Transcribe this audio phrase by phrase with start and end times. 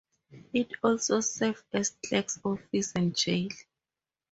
[0.51, 3.49] It also served as clerk's office and jail.